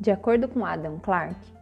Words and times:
De 0.00 0.12
acordo 0.12 0.46
com 0.46 0.64
Adam 0.64 0.96
Clarke, 1.00 1.52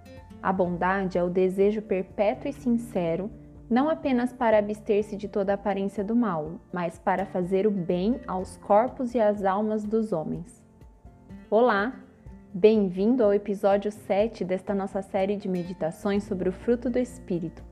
a 0.42 0.52
bondade 0.52 1.16
é 1.16 1.22
o 1.24 1.30
desejo 1.30 1.80
perpétuo 1.80 2.50
e 2.50 2.52
sincero, 2.52 3.30
não 3.68 3.88
apenas 3.88 4.30
para 4.30 4.58
abster-se 4.58 5.16
de 5.16 5.26
toda 5.26 5.54
aparência 5.54 6.04
do 6.04 6.14
mal, 6.14 6.60
mas 6.70 6.98
para 6.98 7.24
fazer 7.24 7.66
o 7.66 7.70
bem 7.70 8.20
aos 8.26 8.58
corpos 8.58 9.14
e 9.14 9.20
às 9.20 9.42
almas 9.42 9.84
dos 9.84 10.12
homens. 10.12 10.62
Olá, 11.50 11.94
bem-vindo 12.52 13.24
ao 13.24 13.32
episódio 13.32 13.90
7 13.90 14.44
desta 14.44 14.74
nossa 14.74 15.00
série 15.00 15.36
de 15.36 15.48
meditações 15.48 16.24
sobre 16.24 16.50
o 16.50 16.52
fruto 16.52 16.90
do 16.90 16.98
Espírito. 16.98 17.64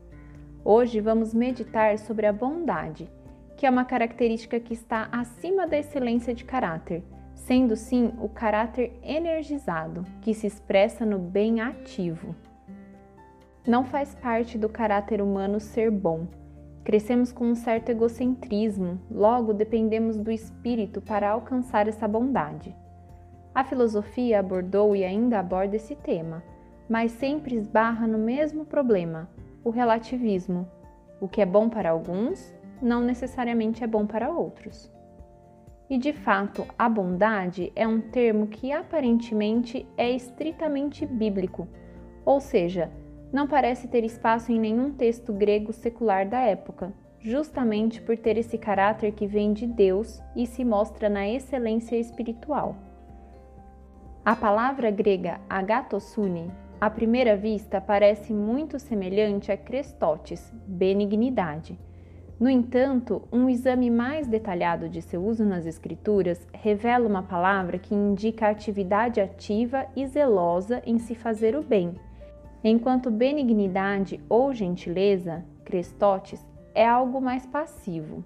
Hoje 0.64 0.98
vamos 0.98 1.34
meditar 1.34 1.98
sobre 1.98 2.24
a 2.26 2.32
bondade, 2.32 3.06
que 3.54 3.66
é 3.66 3.70
uma 3.70 3.84
característica 3.84 4.58
que 4.58 4.72
está 4.72 5.10
acima 5.12 5.66
da 5.66 5.76
excelência 5.76 6.34
de 6.34 6.42
caráter 6.42 7.04
sendo 7.46 7.76
sim 7.76 8.10
o 8.18 8.28
caráter 8.28 8.98
energizado, 9.02 10.02
que 10.22 10.32
se 10.32 10.46
expressa 10.46 11.04
no 11.04 11.18
bem 11.18 11.60
ativo. 11.60 12.34
Não 13.66 13.84
faz 13.84 14.14
parte 14.14 14.56
do 14.56 14.66
caráter 14.66 15.20
humano 15.20 15.60
ser 15.60 15.90
bom. 15.90 16.26
Crescemos 16.82 17.32
com 17.32 17.44
um 17.44 17.54
certo 17.54 17.90
egocentrismo, 17.90 18.98
logo 19.10 19.52
dependemos 19.52 20.16
do 20.16 20.30
espírito 20.30 21.02
para 21.02 21.30
alcançar 21.30 21.86
essa 21.86 22.08
bondade. 22.08 22.74
A 23.54 23.62
filosofia 23.62 24.40
abordou 24.40 24.96
e 24.96 25.04
ainda 25.04 25.38
aborda 25.38 25.76
esse 25.76 25.94
tema, 25.94 26.42
mas 26.88 27.12
sempre 27.12 27.56
esbarra 27.56 28.06
no 28.06 28.18
mesmo 28.18 28.64
problema, 28.64 29.28
o 29.62 29.68
relativismo. 29.68 30.66
O 31.20 31.28
que 31.28 31.42
é 31.42 31.46
bom 31.46 31.68
para 31.68 31.90
alguns 31.90 32.54
não 32.80 33.02
necessariamente 33.02 33.84
é 33.84 33.86
bom 33.86 34.06
para 34.06 34.30
outros. 34.30 34.93
E 35.88 35.98
de 35.98 36.12
fato, 36.12 36.66
a 36.78 36.88
bondade 36.88 37.70
é 37.76 37.86
um 37.86 38.00
termo 38.00 38.46
que 38.46 38.72
aparentemente 38.72 39.86
é 39.98 40.10
estritamente 40.10 41.04
bíblico, 41.04 41.68
ou 42.24 42.40
seja, 42.40 42.90
não 43.30 43.46
parece 43.46 43.88
ter 43.88 44.02
espaço 44.02 44.50
em 44.50 44.58
nenhum 44.58 44.92
texto 44.92 45.32
grego 45.32 45.72
secular 45.72 46.26
da 46.26 46.40
época, 46.40 46.92
justamente 47.20 48.00
por 48.00 48.16
ter 48.16 48.38
esse 48.38 48.56
caráter 48.56 49.12
que 49.12 49.26
vem 49.26 49.52
de 49.52 49.66
Deus 49.66 50.22
e 50.34 50.46
se 50.46 50.64
mostra 50.64 51.08
na 51.08 51.28
excelência 51.28 51.96
espiritual. 51.96 52.76
A 54.24 54.34
palavra 54.34 54.90
grega 54.90 55.38
agatosune, 55.50 56.50
à 56.80 56.88
primeira 56.88 57.36
vista, 57.36 57.78
parece 57.78 58.32
muito 58.32 58.78
semelhante 58.78 59.52
a 59.52 59.56
Crestotes, 59.56 60.50
benignidade 60.66 61.78
no 62.38 62.48
entanto, 62.50 63.22
um 63.32 63.48
exame 63.48 63.88
mais 63.88 64.26
detalhado 64.26 64.88
de 64.88 65.00
seu 65.00 65.24
uso 65.24 65.44
nas 65.44 65.66
Escrituras 65.66 66.46
revela 66.52 67.08
uma 67.08 67.22
palavra 67.22 67.78
que 67.78 67.94
indica 67.94 68.48
atividade 68.48 69.20
ativa 69.20 69.86
e 69.94 70.04
zelosa 70.04 70.82
em 70.84 70.98
se 70.98 71.14
fazer 71.14 71.54
o 71.56 71.62
bem, 71.62 71.94
enquanto 72.62 73.08
benignidade 73.08 74.20
ou 74.28 74.52
gentileza, 74.52 75.44
crestotes, 75.64 76.44
é 76.74 76.84
algo 76.84 77.20
mais 77.20 77.46
passivo. 77.46 78.24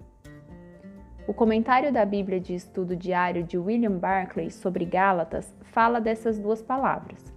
O 1.27 1.33
comentário 1.33 1.93
da 1.93 2.03
Bíblia 2.03 2.39
de 2.39 2.55
Estudo 2.55 2.95
Diário 2.95 3.43
de 3.43 3.59
William 3.59 3.95
Barclay 3.95 4.49
sobre 4.49 4.85
Gálatas 4.85 5.55
fala 5.65 6.01
dessas 6.01 6.39
duas 6.39 6.63
palavras. 6.63 7.31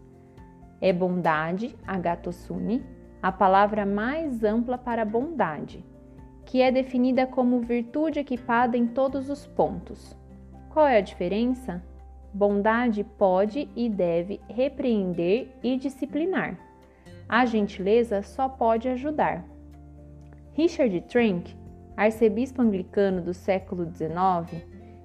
É 0.81 0.91
bondade, 0.91 1.77
agatosune, 1.87 2.83
a 3.23 3.31
palavra 3.31 3.85
mais 3.85 4.43
ampla 4.43 4.79
para 4.79 5.05
bondade 5.05 5.85
que 6.45 6.61
é 6.61 6.71
definida 6.71 7.27
como 7.27 7.61
virtude 7.61 8.19
equipada 8.19 8.77
em 8.77 8.87
todos 8.87 9.31
os 9.31 9.47
pontos. 9.47 10.17
Qual 10.71 10.87
é 10.87 10.99
a 10.99 11.03
diferença? 11.03 11.83
Bondade 12.33 13.05
pode 13.05 13.69
e 13.77 13.89
deve 13.89 14.41
repreender 14.49 15.49
e 15.63 15.77
disciplinar. 15.77 16.59
A 17.29 17.45
gentileza 17.45 18.23
só 18.23 18.49
pode 18.49 18.89
ajudar. 18.89 19.45
Richard 20.55 21.01
Trenck, 21.03 21.55
arcebispo 21.97 22.63
anglicano 22.63 23.21
do 23.23 23.35
século 23.35 23.85
XIX, 23.85 24.65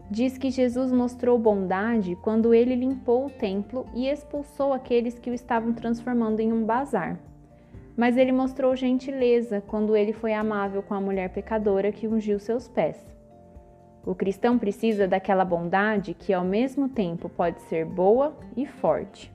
diz 0.09 0.38
que 0.38 0.50
Jesus 0.50 0.92
mostrou 0.92 1.38
bondade 1.38 2.16
quando 2.18 2.53
ele 2.53 2.76
limpou 2.76 3.26
o 3.26 3.30
templo 3.30 3.86
e 3.94 4.08
expulsou 4.08 4.74
aqueles 4.74 5.20
que 5.20 5.30
o 5.30 5.34
estavam 5.34 5.74
transformando 5.74 6.40
em 6.40 6.52
um 6.52 6.66
bazar 6.66 7.20
mas 7.97 8.16
ele 8.16 8.31
mostrou 8.31 8.75
gentileza 8.75 9.59
quando 9.59 9.96
ele 9.96 10.13
foi 10.13 10.31
amável 10.31 10.84
com 10.84 10.94
a 10.94 11.02
mulher 11.02 11.30
pecadora 11.30 11.91
que 11.91 12.08
ungiu 12.08 12.38
seus 12.38 12.68
pés. 12.68 13.03
O 14.06 14.13
cristão 14.13 14.58
precisa 14.58 15.08
daquela 15.08 15.44
bondade 15.44 16.13
que, 16.13 16.31
ao 16.31 16.46
mesmo 16.46 16.88
tempo, 16.88 17.28
pode 17.28 17.59
ser 17.63 17.85
boa 17.85 18.38
e 18.56 18.66
forte. 18.68 19.34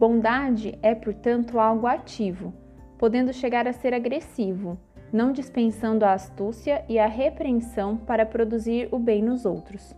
Bondade 0.00 0.76
é, 0.82 0.94
portanto, 0.94 1.60
algo 1.60 1.86
ativo, 1.86 2.52
podendo 2.98 3.32
chegar 3.32 3.68
a 3.68 3.72
ser 3.72 3.94
agressivo, 3.94 4.76
não 5.12 5.30
dispensando 5.30 6.04
a 6.04 6.12
astúcia 6.14 6.84
e 6.88 6.98
a 6.98 7.06
repreensão 7.06 7.96
para 7.96 8.26
produzir 8.26 8.88
o 8.90 8.98
bem 8.98 9.22
nos 9.22 9.44
outros. 9.44 9.94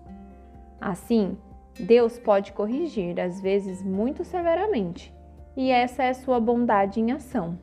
Assim, 0.78 1.38
Deus 1.80 2.18
pode 2.18 2.52
corrigir, 2.52 3.18
às 3.18 3.40
vezes 3.40 3.82
muito 3.82 4.24
severamente, 4.24 5.15
e 5.56 5.70
essa 5.70 6.02
é 6.02 6.12
sua 6.12 6.38
bondade 6.38 7.00
em 7.00 7.12
ação. 7.12 7.58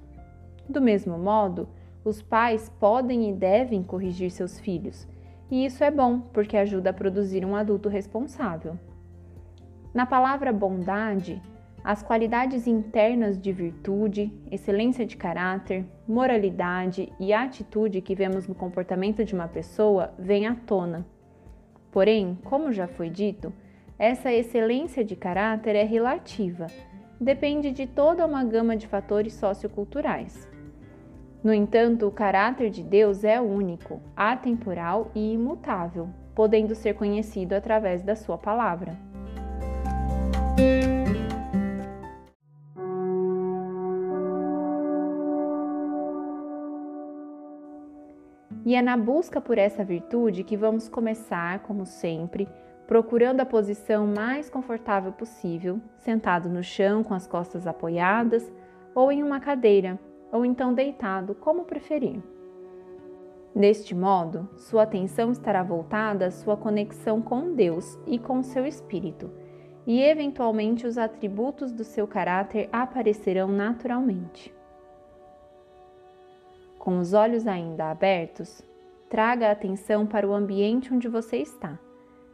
Do 0.67 0.81
mesmo 0.81 1.17
modo, 1.17 1.69
os 2.03 2.21
pais 2.21 2.69
podem 2.79 3.29
e 3.29 3.33
devem 3.33 3.83
corrigir 3.83 4.31
seus 4.31 4.59
filhos, 4.59 5.07
e 5.51 5.65
isso 5.65 5.83
é 5.83 5.91
bom 5.91 6.19
porque 6.19 6.57
ajuda 6.57 6.89
a 6.89 6.93
produzir 6.93 7.45
um 7.45 7.55
adulto 7.55 7.87
responsável. 7.87 8.77
Na 9.93 10.05
palavra 10.05 10.51
bondade, 10.51 11.41
as 11.83 12.01
qualidades 12.01 12.65
internas 12.65 13.37
de 13.37 13.51
virtude, 13.51 14.33
excelência 14.49 15.05
de 15.05 15.17
caráter, 15.17 15.85
moralidade 16.07 17.11
e 17.19 17.33
atitude 17.33 18.01
que 18.01 18.15
vemos 18.15 18.47
no 18.47 18.55
comportamento 18.55 19.23
de 19.23 19.35
uma 19.35 19.47
pessoa 19.47 20.13
vêm 20.17 20.47
à 20.47 20.55
tona. 20.55 21.05
Porém, 21.91 22.39
como 22.45 22.71
já 22.71 22.87
foi 22.87 23.09
dito, 23.09 23.53
essa 23.99 24.31
excelência 24.31 25.03
de 25.03 25.15
caráter 25.15 25.75
é 25.75 25.83
relativa 25.83 26.67
depende 27.19 27.71
de 27.71 27.87
toda 27.87 28.25
uma 28.25 28.43
gama 28.43 28.75
de 28.75 28.87
fatores 28.87 29.33
socioculturais. 29.33 30.49
No 31.43 31.53
entanto, 31.53 32.07
o 32.07 32.11
caráter 32.11 32.69
de 32.69 32.81
Deus 32.81 33.23
é 33.23 33.41
único, 33.41 34.01
atemporal 34.15 35.11
e 35.13 35.33
imutável, 35.33 36.07
podendo 36.33 36.73
ser 36.73 36.93
conhecido 36.93 37.53
através 37.53 38.01
da 38.01 38.15
Sua 38.15 38.37
palavra. 38.37 38.97
E 48.65 48.75
é 48.75 48.81
na 48.81 48.95
busca 48.95 49.41
por 49.41 49.57
essa 49.57 49.83
virtude 49.83 50.43
que 50.43 50.55
vamos 50.55 50.87
começar, 50.87 51.59
como 51.59 51.85
sempre, 51.85 52.47
procurando 52.87 53.39
a 53.39 53.45
posição 53.45 54.05
mais 54.05 54.49
confortável 54.49 55.11
possível, 55.11 55.79
sentado 55.97 56.49
no 56.49 56.63
chão 56.63 57.03
com 57.03 57.13
as 57.13 57.25
costas 57.25 57.65
apoiadas, 57.65 58.51
ou 58.93 59.11
em 59.11 59.23
uma 59.23 59.39
cadeira, 59.39 59.99
ou 60.31 60.45
então 60.45 60.73
deitado, 60.73 61.33
como 61.35 61.63
preferir. 61.63 62.21
Deste 63.55 63.95
modo, 63.95 64.49
sua 64.57 64.83
atenção 64.83 65.31
estará 65.31 65.63
voltada 65.63 66.25
à 66.25 66.31
sua 66.31 66.57
conexão 66.57 67.21
com 67.21 67.53
Deus 67.53 67.97
e 68.05 68.19
com 68.19 68.41
seu 68.43 68.65
espírito, 68.65 69.31
e 69.85 70.01
eventualmente 70.01 70.87
os 70.87 70.97
atributos 70.97 71.71
do 71.71 71.83
seu 71.83 72.07
caráter 72.07 72.67
aparecerão 72.71 73.47
naturalmente. 73.47 74.53
Com 76.79 76.99
os 76.99 77.13
olhos 77.13 77.47
ainda 77.47 77.91
abertos, 77.91 78.61
traga 79.09 79.47
a 79.47 79.51
atenção 79.51 80.05
para 80.05 80.27
o 80.27 80.33
ambiente 80.33 80.93
onde 80.93 81.07
você 81.07 81.37
está 81.37 81.79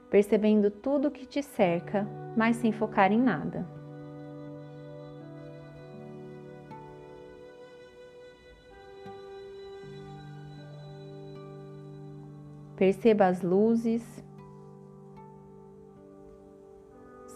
percebendo 0.09 0.71
tudo 0.71 1.11
que 1.11 1.25
te 1.25 1.44
cerca, 1.44 2.07
mas 2.35 2.56
sem 2.56 2.71
focar 2.71 3.11
em 3.11 3.21
nada. 3.21 3.65
Perceba 12.75 13.27
as 13.27 13.41
luzes, 13.41 14.23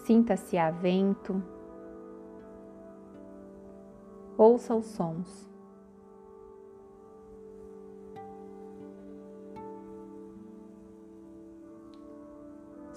sinta-se 0.06 0.58
a 0.58 0.72
vento, 0.72 1.44
ouça 4.38 4.74
os 4.74 4.86
sons. 4.86 5.53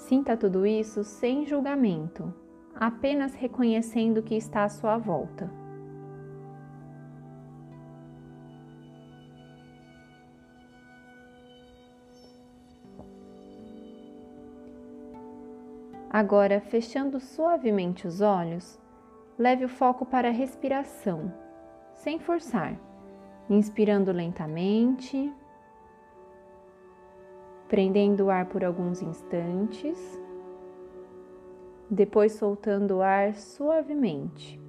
Sinta 0.07 0.37
tudo 0.37 0.65
isso 0.65 1.03
sem 1.03 1.45
julgamento, 1.45 2.33
apenas 2.77 3.35
reconhecendo 3.35 4.23
que 4.23 4.37
está 4.37 4.63
à 4.63 4.69
sua 4.69 4.97
volta. 4.97 5.51
Agora, 16.09 16.61
fechando 16.61 17.19
suavemente 17.19 18.07
os 18.07 18.21
olhos, 18.21 18.79
leve 19.37 19.65
o 19.65 19.69
foco 19.69 20.07
para 20.07 20.29
a 20.29 20.33
respiração, 20.33 21.35
sem 21.97 22.21
forçar, 22.21 22.79
inspirando 23.51 24.13
lentamente, 24.13 25.35
prendendo 27.69 28.27
o 28.27 28.31
ar 28.31 28.47
por 28.47 28.65
alguns 28.65 29.03
instantes, 29.03 29.99
depois 31.91 32.33
soltando 32.33 32.97
o 32.97 33.03
ar 33.03 33.35
suavemente. 33.35 34.61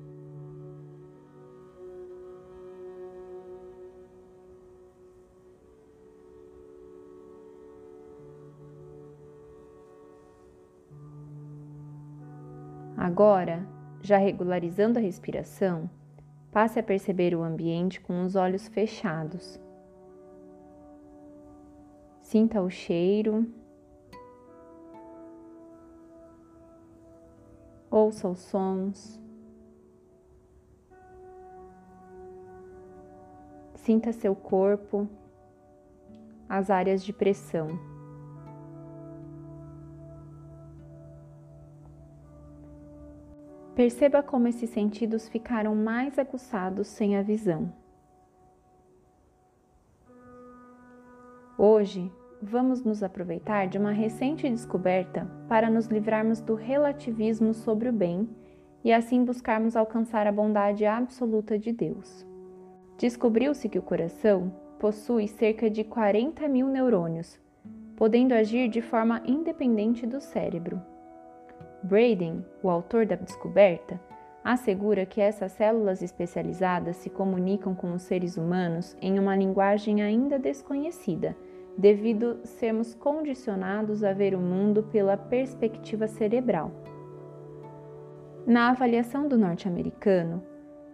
Agora, 12.96 13.66
já 14.02 14.18
regularizando 14.18 15.00
a 15.00 15.02
respiração, 15.02 15.90
passe 16.52 16.80
a 16.80 16.84
perceber 16.84 17.36
o 17.36 17.44
ambiente 17.44 18.02
com 18.02 18.24
os 18.24 18.36
olhos 18.36 18.68
fechados. 18.68 19.60
Sinta 22.28 22.62
o 22.62 22.70
cheiro, 22.70 23.48
ouça 27.90 28.28
os 28.28 28.40
sons, 28.40 29.18
sinta 33.76 34.12
seu 34.12 34.36
corpo, 34.36 35.08
as 36.50 36.70
áreas 36.70 37.02
de 37.02 37.14
pressão. 37.14 37.70
Perceba 43.74 44.22
como 44.22 44.50
esses 44.50 44.70
sentidos 44.70 45.30
ficaram 45.30 45.74
mais 45.74 46.20
aguçados 46.20 46.88
sem 46.88 47.16
a 47.16 47.22
visão. 47.22 47.72
Hoje, 51.60 52.12
vamos 52.40 52.84
nos 52.84 53.02
aproveitar 53.02 53.68
de 53.68 53.80
uma 53.80 53.92
recente 53.92 54.48
descoberta 54.48 55.28
para 55.50 55.72
nos 55.72 55.88
livrarmos 55.88 56.40
do 56.40 56.54
relativismo 56.54 57.52
sobre 57.52 57.90
o 57.90 57.92
bem 57.92 58.30
e 58.84 58.94
assim 58.94 59.26
buscarmos 59.26 59.76
alcançar 59.76 60.28
a 60.28 60.32
bondade 60.32 60.86
absoluta 60.86 61.58
de 61.58 61.74
Deus. 61.74 62.24
Descobriu-se 63.00 63.68
que 63.68 63.80
o 63.80 63.82
coração 63.82 64.54
possui 64.78 65.28
cerca 65.28 65.68
de 65.68 65.84
40 65.84 66.48
mil 66.48 66.68
neurônios, 66.68 67.40
podendo 67.96 68.36
agir 68.36 68.70
de 68.70 68.84
forma 68.84 69.24
independente 69.26 70.06
do 70.06 70.22
cérebro. 70.22 70.80
Braden, 71.82 72.46
o 72.62 72.70
autor 72.70 73.04
da 73.08 73.16
descoberta, 73.16 74.00
assegura 74.44 75.06
que 75.06 75.20
essas 75.20 75.52
células 75.52 76.02
especializadas 76.02 76.96
se 76.98 77.10
comunicam 77.10 77.76
com 77.76 77.92
os 77.94 78.04
seres 78.04 78.38
humanos 78.38 78.96
em 79.02 79.20
uma 79.20 79.36
linguagem 79.36 80.02
ainda 80.02 80.40
desconhecida, 80.40 81.36
devido 81.78 82.40
sermos 82.44 82.94
condicionados 82.94 84.04
a 84.04 84.12
ver 84.14 84.34
o 84.34 84.40
mundo 84.40 84.84
pela 84.84 85.16
perspectiva 85.16 86.08
cerebral. 86.08 86.72
Na 88.46 88.70
avaliação 88.70 89.28
do 89.28 89.38
norte-americano, 89.38 90.42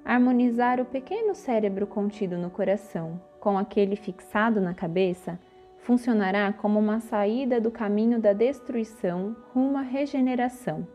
harmonizar 0.04 0.82
o 0.82 0.86
pequeno 0.86 1.34
cérebro 1.34 1.88
contido 1.88 2.38
no 2.38 2.50
coração 2.50 3.22
com 3.40 3.58
aquele 3.58 3.96
fixado 3.96 4.60
na 4.60 4.74
cabeça 4.74 5.40
funcionará 5.80 6.52
como 6.54 6.80
uma 6.80 7.00
saída 7.00 7.60
do 7.60 7.70
caminho 7.70 8.20
da 8.20 8.32
destruição 8.32 9.36
rumo 9.54 9.78
à 9.78 9.82
regeneração. 9.82 10.88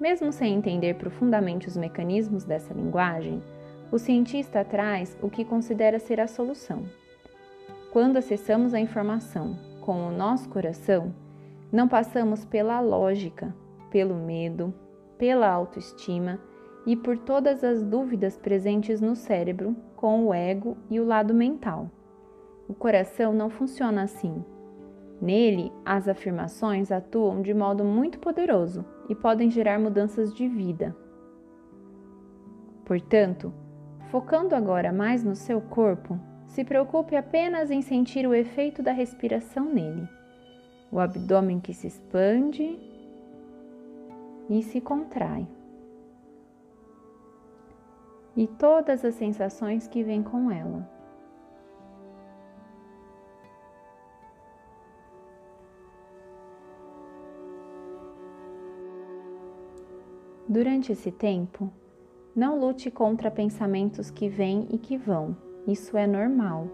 Mesmo 0.00 0.32
sem 0.32 0.54
entender 0.54 0.94
profundamente 0.94 1.68
os 1.68 1.76
mecanismos 1.76 2.44
dessa 2.44 2.72
linguagem, 2.72 3.42
o 3.90 3.98
cientista 3.98 4.64
traz 4.64 5.16
o 5.20 5.28
que 5.28 5.44
considera 5.44 5.98
ser 5.98 6.20
a 6.20 6.26
solução. 6.26 6.84
Quando 7.92 8.16
acessamos 8.16 8.72
a 8.72 8.80
informação 8.80 9.54
com 9.82 10.08
o 10.08 10.10
nosso 10.10 10.48
coração, 10.48 11.14
não 11.70 11.86
passamos 11.86 12.42
pela 12.42 12.80
lógica, 12.80 13.54
pelo 13.90 14.14
medo, 14.14 14.72
pela 15.18 15.46
autoestima 15.46 16.40
e 16.86 16.96
por 16.96 17.18
todas 17.18 17.62
as 17.62 17.82
dúvidas 17.82 18.38
presentes 18.38 18.98
no 19.02 19.14
cérebro 19.14 19.76
com 19.94 20.24
o 20.24 20.32
ego 20.32 20.78
e 20.88 20.98
o 21.00 21.04
lado 21.04 21.34
mental. 21.34 21.90
O 22.66 22.72
coração 22.72 23.34
não 23.34 23.50
funciona 23.50 24.04
assim. 24.04 24.42
Nele, 25.20 25.70
as 25.84 26.08
afirmações 26.08 26.90
atuam 26.90 27.42
de 27.42 27.52
modo 27.52 27.84
muito 27.84 28.18
poderoso 28.18 28.86
e 29.06 29.14
podem 29.14 29.50
gerar 29.50 29.78
mudanças 29.78 30.32
de 30.32 30.48
vida. 30.48 30.96
Portanto, 32.86 33.52
focando 34.10 34.54
agora 34.54 34.90
mais 34.90 35.22
no 35.22 35.36
seu 35.36 35.60
corpo, 35.60 36.18
se 36.52 36.64
preocupe 36.64 37.16
apenas 37.16 37.70
em 37.70 37.80
sentir 37.80 38.26
o 38.26 38.34
efeito 38.34 38.82
da 38.82 38.92
respiração 38.92 39.64
nele. 39.64 40.06
O 40.90 41.00
abdômen 41.00 41.58
que 41.58 41.72
se 41.72 41.86
expande 41.86 42.78
e 44.50 44.62
se 44.62 44.78
contrai. 44.78 45.48
E 48.36 48.46
todas 48.46 49.02
as 49.02 49.14
sensações 49.14 49.88
que 49.88 50.02
vêm 50.02 50.22
com 50.22 50.50
ela. 50.50 50.86
Durante 60.46 60.92
esse 60.92 61.10
tempo, 61.10 61.72
não 62.36 62.60
lute 62.60 62.90
contra 62.90 63.30
pensamentos 63.30 64.10
que 64.10 64.28
vêm 64.28 64.68
e 64.70 64.76
que 64.76 64.98
vão, 64.98 65.34
isso 65.66 65.96
é 65.96 66.06
normal. 66.06 66.68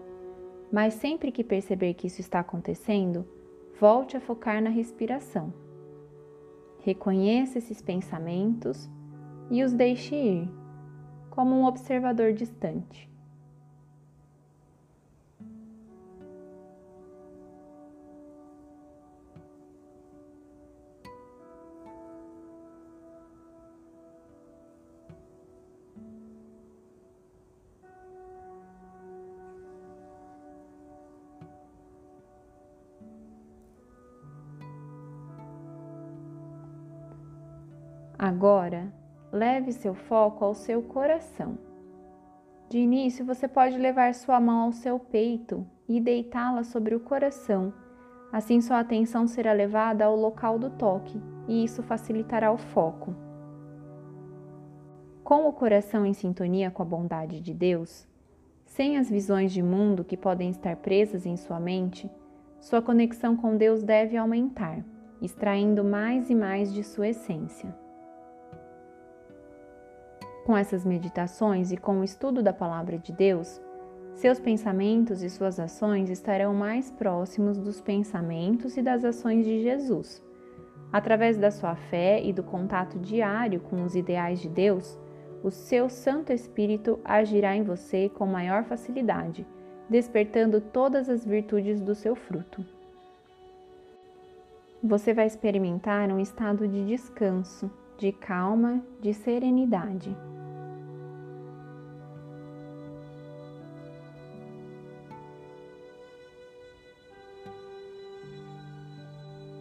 Mas 0.71 0.95
sempre 0.95 1.31
que 1.31 1.43
perceber 1.43 1.93
que 1.95 2.07
isso 2.07 2.21
está 2.21 2.39
acontecendo, 2.39 3.27
volte 3.79 4.15
a 4.15 4.21
focar 4.21 4.61
na 4.61 4.69
respiração. 4.69 5.53
Reconheça 6.79 7.57
esses 7.57 7.81
pensamentos 7.81 8.89
e 9.49 9.63
os 9.63 9.73
deixe 9.73 10.15
ir, 10.15 10.49
como 11.29 11.55
um 11.55 11.65
observador 11.65 12.33
distante. 12.33 13.09
Agora, 38.21 38.91
leve 39.31 39.71
seu 39.71 39.93
foco 39.93 40.43
ao 40.43 40.53
seu 40.53 40.81
coração. 40.81 41.57
De 42.67 42.77
início, 42.77 43.25
você 43.25 43.47
pode 43.47 43.77
levar 43.77 44.13
sua 44.13 44.41
mão 44.41 44.65
ao 44.65 44.73
seu 44.73 44.99
peito 44.99 45.65
e 45.87 46.01
deitá-la 46.01 46.65
sobre 46.65 46.93
o 46.93 46.99
coração. 46.99 47.73
Assim, 48.29 48.59
sua 48.59 48.81
atenção 48.81 49.25
será 49.25 49.53
levada 49.53 50.03
ao 50.03 50.17
local 50.17 50.59
do 50.59 50.69
toque 50.69 51.17
e 51.47 51.63
isso 51.63 51.81
facilitará 51.81 52.51
o 52.51 52.57
foco. 52.57 53.15
Com 55.23 55.47
o 55.47 55.53
coração 55.53 56.05
em 56.05 56.13
sintonia 56.13 56.69
com 56.69 56.83
a 56.83 56.85
bondade 56.85 57.39
de 57.39 57.53
Deus, 57.53 58.05
sem 58.65 58.97
as 58.97 59.09
visões 59.09 59.53
de 59.53 59.63
mundo 59.63 60.03
que 60.03 60.17
podem 60.17 60.49
estar 60.49 60.75
presas 60.75 61.25
em 61.25 61.37
sua 61.37 61.57
mente, 61.57 62.11
sua 62.59 62.81
conexão 62.81 63.37
com 63.37 63.55
Deus 63.55 63.81
deve 63.81 64.17
aumentar, 64.17 64.83
extraindo 65.21 65.85
mais 65.85 66.29
e 66.29 66.35
mais 66.35 66.73
de 66.73 66.83
sua 66.83 67.07
essência. 67.07 67.73
Com 70.49 70.57
essas 70.57 70.83
meditações 70.83 71.71
e 71.71 71.77
com 71.77 71.99
o 71.99 72.03
estudo 72.03 72.41
da 72.41 72.51
Palavra 72.51 72.97
de 72.97 73.11
Deus, 73.11 73.61
seus 74.15 74.39
pensamentos 74.39 75.21
e 75.21 75.29
suas 75.29 75.59
ações 75.59 76.09
estarão 76.09 76.55
mais 76.55 76.89
próximos 76.89 77.59
dos 77.59 77.79
pensamentos 77.79 78.75
e 78.75 78.81
das 78.81 79.05
ações 79.05 79.45
de 79.45 79.61
Jesus. 79.61 80.25
Através 80.91 81.37
da 81.37 81.51
sua 81.51 81.75
fé 81.75 82.19
e 82.23 82.33
do 82.33 82.41
contato 82.41 82.97
diário 82.97 83.59
com 83.59 83.83
os 83.83 83.93
ideais 83.93 84.41
de 84.41 84.49
Deus, 84.49 84.97
o 85.43 85.51
seu 85.51 85.87
Santo 85.87 86.33
Espírito 86.33 86.99
agirá 87.05 87.55
em 87.55 87.61
você 87.61 88.09
com 88.09 88.25
maior 88.25 88.63
facilidade, 88.63 89.45
despertando 89.87 90.59
todas 90.59 91.09
as 91.09 91.23
virtudes 91.23 91.79
do 91.79 91.93
seu 91.93 92.15
fruto. 92.15 92.65
Você 94.83 95.13
vai 95.13 95.27
experimentar 95.27 96.09
um 96.09 96.19
estado 96.19 96.67
de 96.67 96.87
descanso, 96.87 97.69
de 97.99 98.11
calma, 98.11 98.83
de 98.99 99.13
serenidade. 99.13 100.17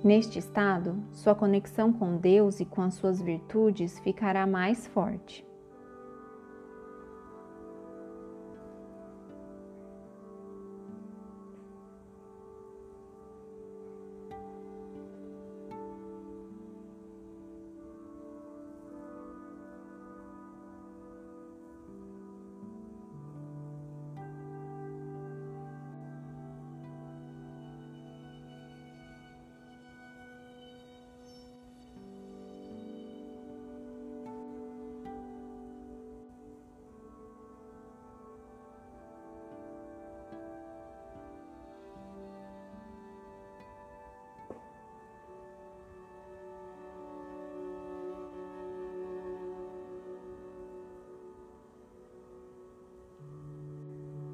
Neste 0.04 0.38
estado, 0.38 1.02
sua 1.12 1.34
conexão 1.34 1.92
com 1.92 2.16
Deus 2.16 2.60
e 2.60 2.64
com 2.64 2.82
as 2.82 2.94
suas 2.94 3.20
virtudes 3.20 3.98
ficará 3.98 4.46
mais 4.46 4.86
forte. 4.86 5.47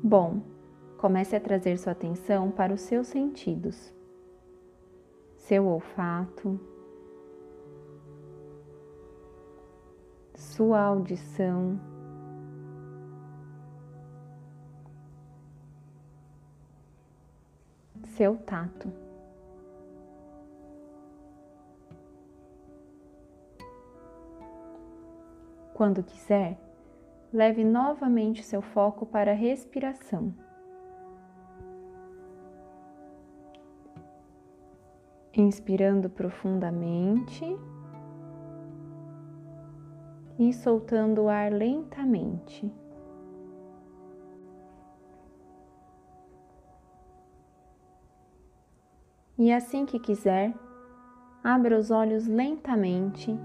Bom, 0.06 0.42
comece 0.98 1.34
a 1.34 1.40
trazer 1.40 1.78
sua 1.78 1.92
atenção 1.92 2.50
para 2.50 2.74
os 2.74 2.82
seus 2.82 3.06
sentidos. 3.06 3.90
Seu 5.34 5.66
olfato, 5.66 6.60
sua 10.34 10.78
audição, 10.82 11.80
seu 18.08 18.36
tato. 18.36 18.92
Quando 25.72 26.02
quiser, 26.02 26.63
leve 27.34 27.64
novamente 27.64 28.44
seu 28.44 28.62
foco 28.62 29.04
para 29.04 29.32
a 29.32 29.34
respiração. 29.34 30.32
Inspirando 35.36 36.08
profundamente 36.08 37.44
e 40.38 40.52
soltando 40.52 41.22
o 41.22 41.28
ar 41.28 41.52
lentamente. 41.52 42.72
E 49.36 49.52
assim 49.52 49.84
que 49.84 49.98
quiser, 49.98 50.54
abra 51.42 51.76
os 51.76 51.90
olhos 51.90 52.28
lentamente 52.28 53.36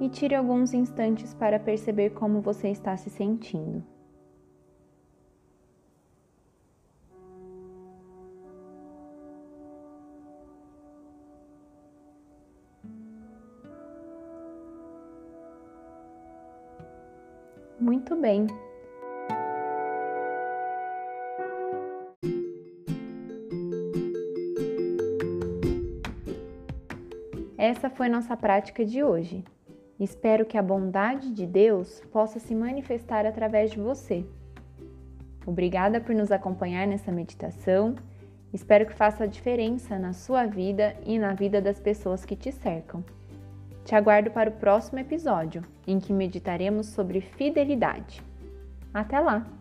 e 0.00 0.08
tire 0.08 0.34
alguns 0.34 0.74
instantes 0.74 1.32
para 1.34 1.58
perceber 1.58 2.10
como 2.10 2.40
você 2.40 2.68
está 2.68 2.96
se 2.96 3.10
sentindo. 3.10 3.82
Muito 17.78 18.16
bem. 18.16 18.46
Essa 27.56 27.88
foi 27.90 28.08
nossa 28.08 28.36
prática 28.36 28.84
de 28.84 29.02
hoje. 29.02 29.44
Espero 29.98 30.44
que 30.44 30.58
a 30.58 30.62
bondade 30.62 31.32
de 31.32 31.46
Deus 31.46 32.02
possa 32.12 32.38
se 32.38 32.54
manifestar 32.54 33.24
através 33.24 33.70
de 33.70 33.80
você. 33.80 34.26
Obrigada 35.46 36.00
por 36.00 36.14
nos 36.14 36.30
acompanhar 36.30 36.86
nessa 36.86 37.10
meditação. 37.10 37.94
Espero 38.52 38.84
que 38.84 38.92
faça 38.92 39.24
a 39.24 39.26
diferença 39.26 39.98
na 39.98 40.12
sua 40.12 40.44
vida 40.46 40.96
e 41.04 41.18
na 41.18 41.32
vida 41.32 41.62
das 41.62 41.80
pessoas 41.80 42.24
que 42.24 42.36
te 42.36 42.52
cercam. 42.52 43.02
Te 43.84 43.94
aguardo 43.94 44.30
para 44.30 44.50
o 44.50 44.54
próximo 44.54 44.98
episódio, 44.98 45.62
em 45.86 45.98
que 45.98 46.12
meditaremos 46.12 46.88
sobre 46.88 47.20
fidelidade. 47.20 48.22
Até 48.92 49.20
lá! 49.20 49.55